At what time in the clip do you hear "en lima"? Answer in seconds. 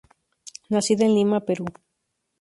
1.05-1.45